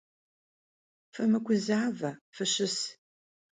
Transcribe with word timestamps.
Fımıguzaue, 1.13 2.11
fışıs! 2.35 2.75